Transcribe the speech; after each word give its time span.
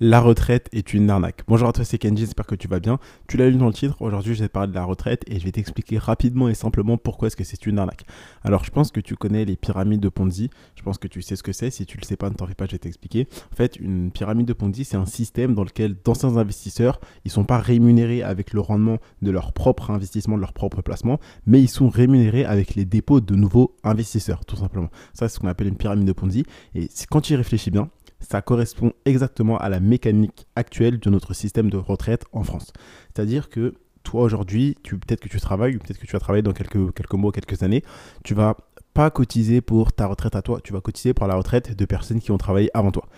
La 0.00 0.20
retraite 0.20 0.68
est 0.72 0.92
une 0.92 1.08
arnaque. 1.08 1.42
Bonjour 1.46 1.68
à 1.68 1.72
toi, 1.72 1.84
c'est 1.84 1.98
Kenji, 1.98 2.24
j'espère 2.24 2.48
que 2.48 2.56
tu 2.56 2.66
vas 2.66 2.80
bien. 2.80 2.98
Tu 3.28 3.36
l'as 3.36 3.48
lu 3.48 3.54
dans 3.54 3.68
le 3.68 3.72
titre, 3.72 4.02
aujourd'hui 4.02 4.34
je 4.34 4.40
vais 4.40 4.48
te 4.48 4.52
parler 4.52 4.68
de 4.68 4.74
la 4.74 4.82
retraite 4.82 5.22
et 5.28 5.38
je 5.38 5.44
vais 5.44 5.52
t'expliquer 5.52 5.98
rapidement 5.98 6.48
et 6.48 6.54
simplement 6.54 6.96
pourquoi 6.96 7.28
est-ce 7.28 7.36
que 7.36 7.44
c'est 7.44 7.64
une 7.64 7.78
arnaque. 7.78 8.02
Alors 8.42 8.64
je 8.64 8.72
pense 8.72 8.90
que 8.90 8.98
tu 8.98 9.14
connais 9.14 9.44
les 9.44 9.54
pyramides 9.54 10.00
de 10.00 10.08
Ponzi, 10.08 10.50
je 10.74 10.82
pense 10.82 10.98
que 10.98 11.06
tu 11.06 11.22
sais 11.22 11.36
ce 11.36 11.44
que 11.44 11.52
c'est, 11.52 11.70
si 11.70 11.86
tu 11.86 11.96
le 11.96 12.04
sais 12.04 12.16
pas 12.16 12.28
ne 12.28 12.34
t'en 12.34 12.48
fais 12.48 12.56
pas, 12.56 12.66
je 12.66 12.72
vais 12.72 12.78
t'expliquer. 12.78 13.28
En 13.52 13.54
fait, 13.54 13.76
une 13.76 14.10
pyramide 14.10 14.48
de 14.48 14.52
Ponzi, 14.52 14.84
c'est 14.84 14.96
un 14.96 15.06
système 15.06 15.54
dans 15.54 15.62
lequel 15.62 15.94
d'anciens 16.04 16.38
investisseurs, 16.38 16.98
ils 17.24 17.30
sont 17.30 17.44
pas 17.44 17.60
rémunérés 17.60 18.24
avec 18.24 18.52
le 18.52 18.58
rendement 18.58 18.98
de 19.22 19.30
leur 19.30 19.52
propre 19.52 19.92
investissement, 19.92 20.34
de 20.34 20.40
leur 20.40 20.54
propre 20.54 20.82
placement, 20.82 21.20
mais 21.46 21.60
ils 21.62 21.68
sont 21.68 21.88
rémunérés 21.88 22.44
avec 22.44 22.74
les 22.74 22.84
dépôts 22.84 23.20
de 23.20 23.36
nouveaux 23.36 23.76
investisseurs, 23.84 24.44
tout 24.44 24.56
simplement. 24.56 24.88
Ça, 25.12 25.28
c'est 25.28 25.36
ce 25.36 25.38
qu'on 25.38 25.46
appelle 25.46 25.68
une 25.68 25.76
pyramide 25.76 26.08
de 26.08 26.12
Ponzi 26.12 26.42
et 26.74 26.88
quand 27.08 27.20
tu 27.20 27.34
y 27.34 27.36
réfléchis 27.36 27.70
bien, 27.70 27.90
ça 28.28 28.42
correspond 28.42 28.92
exactement 29.04 29.58
à 29.58 29.68
la 29.68 29.80
mécanique 29.80 30.46
actuelle 30.56 30.98
de 30.98 31.10
notre 31.10 31.34
système 31.34 31.70
de 31.70 31.76
retraite 31.76 32.24
en 32.32 32.42
France. 32.42 32.72
C'est-à-dire 33.14 33.48
que 33.48 33.74
toi 34.02 34.22
aujourd'hui, 34.22 34.76
peut-être 34.82 35.20
que 35.20 35.28
tu 35.28 35.40
travailles, 35.40 35.76
ou 35.76 35.78
peut-être 35.78 35.98
que 35.98 36.06
tu 36.06 36.12
vas 36.12 36.20
travailler 36.20 36.42
dans 36.42 36.52
quelques, 36.52 36.94
quelques 36.94 37.14
mois, 37.14 37.32
quelques 37.32 37.62
années, 37.62 37.82
tu 38.22 38.34
vas 38.34 38.56
pas 38.92 39.10
cotiser 39.10 39.60
pour 39.60 39.92
ta 39.92 40.06
retraite 40.06 40.36
à 40.36 40.42
toi, 40.42 40.60
tu 40.62 40.72
vas 40.72 40.80
cotiser 40.80 41.14
pour 41.14 41.26
la 41.26 41.34
retraite 41.34 41.76
de 41.76 41.84
personnes 41.84 42.20
qui 42.20 42.30
ont 42.30 42.38
travaillé 42.38 42.70
avant 42.74 42.92
toi. 42.92 43.08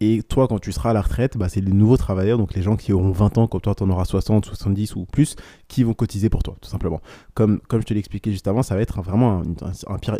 Et 0.00 0.22
toi, 0.22 0.48
quand 0.48 0.58
tu 0.58 0.72
seras 0.72 0.90
à 0.90 0.92
la 0.92 1.02
retraite, 1.02 1.36
bah, 1.36 1.48
c'est 1.48 1.60
les 1.60 1.72
nouveaux 1.72 1.96
travailleurs, 1.96 2.36
donc 2.36 2.54
les 2.54 2.62
gens 2.62 2.76
qui 2.76 2.92
auront 2.92 3.12
20 3.12 3.38
ans, 3.38 3.46
comme 3.46 3.60
toi, 3.60 3.74
tu 3.74 3.84
en 3.84 3.90
auras 3.90 4.04
60, 4.04 4.44
70 4.44 4.96
ou 4.96 5.04
plus, 5.04 5.36
qui 5.68 5.84
vont 5.84 5.94
cotiser 5.94 6.28
pour 6.28 6.42
toi, 6.42 6.56
tout 6.60 6.68
simplement. 6.68 7.00
Comme, 7.34 7.60
je 7.70 7.78
te 7.78 7.94
l'ai 7.94 8.00
expliqué 8.00 8.30
juste 8.30 8.48
avant, 8.48 8.62
ça 8.62 8.74
va 8.74 8.80
être 8.80 9.00
vraiment 9.02 9.42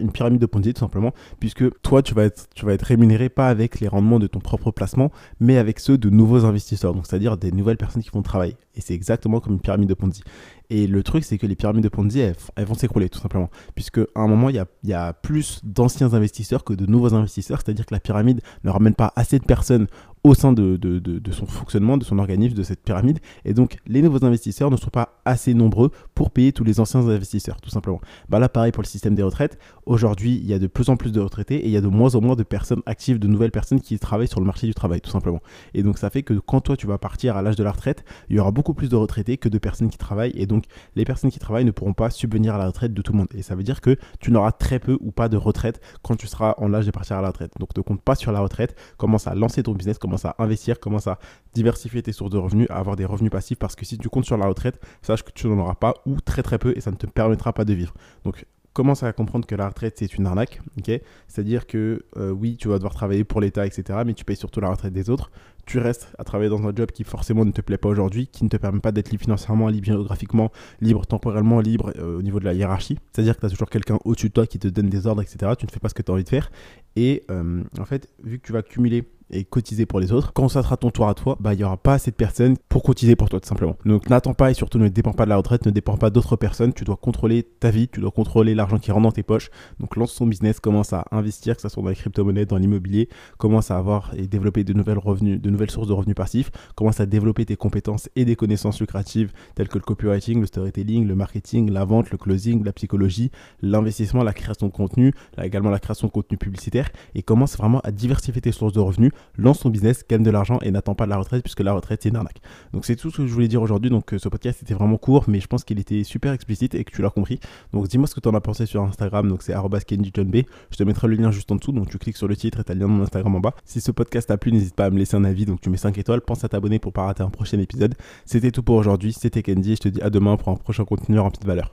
une 0.00 0.12
pyramide 0.12 0.40
de 0.40 0.46
Ponzi, 0.46 0.74
tout 0.74 0.80
simplement, 0.80 1.12
puisque 1.40 1.64
toi, 1.82 2.02
tu 2.02 2.14
vas, 2.14 2.24
être, 2.24 2.48
tu 2.54 2.64
vas 2.66 2.72
être 2.72 2.82
rémunéré 2.82 3.28
pas 3.28 3.48
avec 3.48 3.80
les 3.80 3.88
rendements 3.88 4.18
de 4.18 4.26
ton 4.26 4.38
propre 4.38 4.70
placement, 4.70 5.10
mais 5.40 5.58
avec 5.58 5.80
ceux 5.80 5.98
de 5.98 6.08
nouveaux 6.08 6.44
investisseurs, 6.44 6.94
donc 6.94 7.06
c'est-à-dire 7.06 7.36
des 7.36 7.52
nouvelles 7.52 7.76
personnes 7.76 8.02
qui 8.02 8.10
vont 8.10 8.22
travailler. 8.22 8.56
Et 8.76 8.80
c'est 8.80 8.94
exactement 8.94 9.40
comme 9.40 9.54
une 9.54 9.60
pyramide 9.60 9.88
de 9.88 9.94
Ponzi. 9.94 10.22
Et 10.70 10.86
le 10.86 11.02
truc, 11.02 11.24
c'est 11.24 11.38
que 11.38 11.46
les 11.46 11.56
pyramides 11.56 11.84
de 11.84 11.88
Ponzi, 11.88 12.20
elles, 12.20 12.64
vont 12.64 12.74
s'écrouler, 12.74 13.08
tout 13.08 13.20
simplement. 13.20 13.50
Puisque 13.74 13.98
à 13.98 14.20
un 14.20 14.26
moment, 14.26 14.48
il 14.48 14.56
y 14.56 14.58
a, 14.58 14.66
y 14.82 14.92
a 14.92 15.12
plus 15.12 15.60
d'anciens 15.62 16.14
investisseurs 16.14 16.64
que 16.64 16.72
de 16.72 16.86
nouveaux 16.86 17.14
investisseurs. 17.14 17.60
C'est-à-dire 17.62 17.86
que 17.86 17.94
la 17.94 18.00
pyramide 18.00 18.40
ne 18.64 18.70
ramène 18.70 18.94
pas 18.94 19.12
assez 19.16 19.38
de 19.38 19.44
personnes 19.44 19.86
au 20.24 20.32
sein 20.32 20.54
de, 20.54 20.76
de, 20.76 20.98
de, 20.98 21.32
son 21.32 21.44
fonctionnement, 21.44 21.98
de 21.98 22.04
son 22.04 22.18
organisme, 22.18 22.56
de 22.56 22.62
cette 22.62 22.82
pyramide. 22.82 23.18
Et 23.44 23.52
donc, 23.52 23.76
les 23.86 24.00
nouveaux 24.00 24.24
investisseurs 24.24 24.70
ne 24.70 24.76
sont 24.78 24.88
pas 24.88 25.20
assez 25.26 25.52
nombreux 25.52 25.90
pour 26.14 26.30
payer 26.30 26.52
tous 26.52 26.64
les 26.64 26.80
anciens 26.80 27.06
investisseurs, 27.06 27.60
tout 27.60 27.68
simplement. 27.68 28.00
Bah 28.30 28.38
là, 28.38 28.48
pareil 28.48 28.72
pour 28.72 28.82
le 28.82 28.88
système 28.88 29.14
des 29.14 29.22
retraites. 29.22 29.58
Aujourd'hui, 29.84 30.40
il 30.42 30.46
y 30.46 30.54
a 30.54 30.58
de 30.58 30.66
plus 30.66 30.88
en 30.88 30.96
plus 30.96 31.12
de 31.12 31.20
retraités 31.20 31.56
et 31.56 31.66
il 31.66 31.70
y 31.70 31.76
a 31.76 31.82
de 31.82 31.88
moins 31.88 32.14
en 32.14 32.22
moins 32.22 32.36
de 32.36 32.42
personnes 32.42 32.80
actives, 32.86 33.18
de 33.18 33.28
nouvelles 33.28 33.50
personnes 33.50 33.82
qui 33.82 33.98
travaillent 33.98 34.28
sur 34.28 34.40
le 34.40 34.46
marché 34.46 34.66
du 34.66 34.72
travail, 34.72 35.02
tout 35.02 35.10
simplement. 35.10 35.40
Et 35.74 35.82
donc, 35.82 35.98
ça 35.98 36.08
fait 36.08 36.22
que 36.22 36.32
quand 36.32 36.62
toi, 36.62 36.78
tu 36.78 36.86
vas 36.86 36.96
partir 36.96 37.36
à 37.36 37.42
l'âge 37.42 37.56
de 37.56 37.62
la 37.62 37.72
retraite, 37.72 38.02
il 38.30 38.36
y 38.36 38.38
aura 38.38 38.50
beaucoup 38.50 38.72
plus 38.72 38.88
de 38.88 38.96
retraités 38.96 39.36
que 39.36 39.50
de 39.50 39.58
personnes 39.58 39.90
qui 39.90 39.98
travaillent. 39.98 40.32
Et 40.36 40.46
donc, 40.46 40.64
les 40.96 41.04
personnes 41.04 41.30
qui 41.30 41.38
travaillent 41.38 41.66
ne 41.66 41.70
pourront 41.70 41.92
pas 41.92 42.08
subvenir 42.08 42.54
à 42.54 42.58
la 42.58 42.68
retraite 42.68 42.94
de 42.94 43.02
tout 43.02 43.12
le 43.12 43.18
monde. 43.18 43.28
Et 43.34 43.42
ça 43.42 43.54
veut 43.54 43.62
dire 43.62 43.82
que 43.82 43.98
tu 44.20 44.32
n'auras 44.32 44.52
très 44.52 44.78
peu 44.78 44.96
ou 45.02 45.10
pas 45.10 45.28
de 45.28 45.36
retraite 45.36 45.82
quand 46.02 46.16
tu 46.16 46.26
seras 46.28 46.54
en 46.56 46.72
âge 46.72 46.86
de 46.86 46.92
partir 46.92 47.18
à 47.18 47.20
la 47.20 47.28
retraite. 47.28 47.52
Donc, 47.60 47.76
ne 47.76 47.82
compte 47.82 48.00
pas 48.00 48.14
sur 48.14 48.32
la 48.32 48.40
retraite. 48.40 48.74
Commence 48.96 49.26
à 49.26 49.34
lancer 49.34 49.62
ton 49.62 49.72
business, 49.72 49.98
à 50.24 50.36
investir, 50.38 50.78
commence 50.78 51.06
à 51.06 51.18
diversifier 51.54 52.02
tes 52.02 52.12
sources 52.12 52.30
de 52.30 52.38
revenus, 52.38 52.68
à 52.70 52.76
avoir 52.76 52.96
des 52.96 53.04
revenus 53.04 53.30
passifs 53.30 53.58
parce 53.58 53.74
que 53.74 53.84
si 53.84 53.98
tu 53.98 54.08
comptes 54.08 54.24
sur 54.24 54.36
la 54.36 54.46
retraite, 54.46 54.80
sache 55.02 55.22
que 55.22 55.32
tu 55.32 55.48
n'en 55.48 55.58
auras 55.58 55.74
pas 55.74 55.94
ou 56.06 56.20
très 56.20 56.42
très 56.42 56.58
peu 56.58 56.72
et 56.76 56.80
ça 56.80 56.90
ne 56.90 56.96
te 56.96 57.06
permettra 57.06 57.52
pas 57.52 57.64
de 57.64 57.74
vivre. 57.74 57.94
Donc 58.24 58.44
commence 58.74 59.04
à 59.04 59.12
comprendre 59.12 59.46
que 59.46 59.54
la 59.54 59.68
retraite 59.68 59.94
c'est 59.98 60.14
une 60.16 60.26
arnaque, 60.26 60.60
ok? 60.76 61.00
C'est-à-dire 61.28 61.66
que 61.66 62.04
euh, 62.18 62.30
oui, 62.30 62.56
tu 62.56 62.68
vas 62.68 62.76
devoir 62.76 62.92
travailler 62.92 63.24
pour 63.24 63.40
l'État, 63.40 63.64
etc., 63.64 64.00
mais 64.04 64.12
tu 64.12 64.24
payes 64.24 64.36
surtout 64.36 64.60
la 64.60 64.68
retraite 64.68 64.92
des 64.92 65.08
autres. 65.08 65.30
Tu 65.64 65.78
restes 65.78 66.08
à 66.18 66.24
travailler 66.24 66.50
dans 66.50 66.66
un 66.66 66.74
job 66.74 66.90
qui 66.90 67.04
forcément 67.04 67.44
ne 67.46 67.52
te 67.52 67.62
plaît 67.62 67.78
pas 67.78 67.88
aujourd'hui, 67.88 68.26
qui 68.26 68.44
ne 68.44 68.50
te 68.50 68.56
permet 68.58 68.80
pas 68.80 68.92
d'être 68.92 69.10
libre 69.10 69.22
financièrement, 69.22 69.68
libre 69.68 69.86
géographiquement, 69.86 70.50
libre 70.82 71.06
temporellement, 71.06 71.60
libre 71.60 71.92
euh, 71.96 72.18
au 72.18 72.22
niveau 72.22 72.40
de 72.40 72.44
la 72.44 72.52
hiérarchie. 72.52 72.98
C'est-à-dire 73.12 73.36
que 73.36 73.40
tu 73.40 73.46
as 73.46 73.50
toujours 73.50 73.70
quelqu'un 73.70 73.98
au-dessus 74.04 74.28
de 74.28 74.34
toi 74.34 74.46
qui 74.46 74.58
te 74.58 74.68
donne 74.68 74.90
des 74.90 75.06
ordres, 75.06 75.22
etc. 75.22 75.52
Tu 75.56 75.64
ne 75.64 75.70
fais 75.70 75.80
pas 75.80 75.88
ce 75.88 75.94
que 75.94 76.02
tu 76.02 76.10
as 76.10 76.14
envie 76.14 76.24
de 76.24 76.28
faire. 76.28 76.50
Et 76.96 77.22
euh, 77.30 77.62
en 77.78 77.84
fait, 77.84 78.08
vu 78.24 78.38
que 78.40 78.46
tu 78.46 78.52
vas 78.52 78.62
cumuler 78.62 79.08
et 79.34 79.44
cotiser 79.44 79.84
pour 79.84 80.00
les 80.00 80.12
autres. 80.12 80.32
Quand 80.32 80.48
ça 80.48 80.62
sera 80.62 80.76
ton 80.76 80.90
tour 80.90 81.08
à 81.08 81.14
toi, 81.14 81.36
bah 81.40 81.54
il 81.54 81.60
y 81.60 81.64
aura 81.64 81.76
pas 81.76 81.94
assez 81.94 82.10
de 82.10 82.16
personnes 82.16 82.56
pour 82.68 82.82
cotiser 82.82 83.16
pour 83.16 83.28
toi 83.28 83.40
tout 83.40 83.48
simplement. 83.48 83.76
Donc 83.84 84.08
n'attends 84.08 84.34
pas 84.34 84.50
et 84.50 84.54
surtout 84.54 84.78
ne 84.78 84.88
dépends 84.88 85.12
pas 85.12 85.24
de 85.24 85.30
la 85.30 85.36
retraite, 85.36 85.66
ne 85.66 85.70
dépends 85.70 85.96
pas 85.96 86.10
d'autres 86.10 86.36
personnes. 86.36 86.72
Tu 86.72 86.84
dois 86.84 86.96
contrôler 86.96 87.42
ta 87.42 87.70
vie, 87.70 87.88
tu 87.88 88.00
dois 88.00 88.10
contrôler 88.10 88.54
l'argent 88.54 88.78
qui 88.78 88.92
rentre 88.92 89.04
dans 89.04 89.12
tes 89.12 89.22
poches. 89.22 89.50
Donc 89.80 89.96
lance 89.96 90.14
ton 90.14 90.26
business, 90.26 90.60
commence 90.60 90.92
à 90.92 91.04
investir, 91.10 91.56
que 91.56 91.62
ce 91.62 91.68
soit 91.68 91.82
dans 91.82 91.88
les 91.88 91.96
crypto-monnaies, 91.96 92.46
dans 92.46 92.56
l'immobilier, 92.56 93.08
commence 93.38 93.70
à 93.70 93.76
avoir 93.76 94.12
et 94.16 94.26
développer 94.26 94.64
de 94.64 94.72
nouvelles 94.72 94.98
revenus, 94.98 95.40
de 95.40 95.50
nouvelles 95.50 95.70
sources 95.70 95.88
de 95.88 95.92
revenus 95.92 96.14
passifs. 96.14 96.50
Commence 96.76 97.00
à 97.00 97.06
développer 97.06 97.44
tes 97.44 97.56
compétences 97.56 98.08
et 98.16 98.24
des 98.24 98.36
connaissances 98.36 98.80
lucratives 98.80 99.32
telles 99.54 99.68
que 99.68 99.78
le 99.78 99.84
copywriting, 99.84 100.40
le 100.40 100.46
storytelling, 100.46 101.06
le 101.06 101.14
marketing, 101.14 101.70
la 101.70 101.84
vente, 101.84 102.10
le 102.10 102.18
closing, 102.18 102.64
la 102.64 102.72
psychologie, 102.72 103.30
l'investissement, 103.60 104.22
la 104.22 104.32
création 104.32 104.68
de 104.68 104.72
contenu, 104.72 105.12
également 105.42 105.70
la 105.70 105.80
création 105.80 106.06
de 106.06 106.12
contenu 106.12 106.38
publicitaire 106.38 106.90
et 107.14 107.22
commence 107.22 107.56
vraiment 107.56 107.80
à 107.80 107.90
diversifier 107.90 108.40
tes 108.40 108.52
sources 108.52 108.72
de 108.72 108.80
revenus. 108.80 109.12
Lance 109.36 109.60
ton 109.60 109.70
business 109.70 110.04
gagne 110.08 110.22
de 110.22 110.30
l'argent 110.30 110.58
et 110.62 110.70
n'attend 110.70 110.94
pas 110.94 111.04
de 111.04 111.10
la 111.10 111.16
retraite 111.16 111.42
puisque 111.42 111.60
la 111.60 111.72
retraite 111.72 112.02
c'est 112.02 112.08
une 112.08 112.16
arnaque. 112.16 112.40
Donc 112.72 112.84
c'est 112.84 112.96
tout 112.96 113.10
ce 113.10 113.18
que 113.18 113.26
je 113.26 113.32
voulais 113.32 113.48
dire 113.48 113.62
aujourd'hui. 113.62 113.90
Donc 113.90 114.12
euh, 114.12 114.18
ce 114.18 114.28
podcast 114.28 114.62
était 114.62 114.74
vraiment 114.74 114.96
court, 114.96 115.24
mais 115.28 115.40
je 115.40 115.46
pense 115.46 115.64
qu'il 115.64 115.78
était 115.78 116.04
super 116.04 116.32
explicite 116.32 116.74
et 116.74 116.84
que 116.84 116.90
tu 116.90 117.02
l'as 117.02 117.10
compris. 117.10 117.40
Donc 117.72 117.88
dis-moi 117.88 118.06
ce 118.06 118.14
que 118.14 118.20
tu 118.20 118.28
en 118.28 118.34
as 118.34 118.40
pensé 118.40 118.66
sur 118.66 118.82
Instagram. 118.82 119.28
Donc 119.28 119.42
c'est 119.42 119.54
kenjijohnb. 119.86 120.36
Je 120.70 120.76
te 120.76 120.82
mettrai 120.82 121.08
le 121.08 121.16
lien 121.16 121.30
juste 121.30 121.50
en 121.50 121.56
dessous. 121.56 121.72
Donc 121.72 121.88
tu 121.88 121.98
cliques 121.98 122.16
sur 122.16 122.28
le 122.28 122.36
titre 122.36 122.60
et 122.60 122.64
tu 122.64 122.72
as 122.72 122.74
le 122.74 122.80
lien 122.80 122.88
de 122.88 122.92
mon 122.92 123.02
Instagram 123.02 123.34
en 123.34 123.40
bas. 123.40 123.54
Si 123.64 123.80
ce 123.80 123.90
podcast 123.90 124.28
t'a 124.28 124.36
plu, 124.36 124.52
n'hésite 124.52 124.74
pas 124.74 124.86
à 124.86 124.90
me 124.90 124.98
laisser 124.98 125.16
un 125.16 125.24
avis. 125.24 125.46
Donc 125.46 125.60
tu 125.60 125.70
mets 125.70 125.76
5 125.76 125.96
étoiles. 125.98 126.20
Pense 126.20 126.44
à 126.44 126.48
t'abonner 126.48 126.78
pour 126.78 126.92
pas 126.92 127.04
rater 127.04 127.22
un 127.22 127.30
prochain 127.30 127.58
épisode. 127.58 127.94
C'était 128.24 128.50
tout 128.50 128.62
pour 128.62 128.76
aujourd'hui. 128.76 129.12
C'était 129.12 129.42
Kenji. 129.42 129.76
Je 129.76 129.80
te 129.80 129.88
dis 129.88 130.02
à 130.02 130.10
demain 130.10 130.36
pour 130.36 130.48
un 130.48 130.56
prochain 130.56 130.84
contenu 130.84 131.18
rempli 131.18 131.40
de 131.40 131.46
valeur. 131.46 131.70